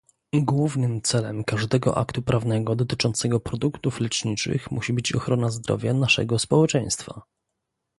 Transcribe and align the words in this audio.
Głównym 0.33 1.01
celem 1.01 1.43
każdego 1.43 1.97
aktu 1.97 2.21
prawnego 2.21 2.75
dotyczącego 2.75 3.39
produktów 3.39 3.99
leczniczych 3.99 4.71
musi 4.71 4.93
być 4.93 5.15
ochrona 5.15 5.49
zdrowia 5.49 5.93
naszego 5.93 6.39
społeczeństwa 6.39 7.21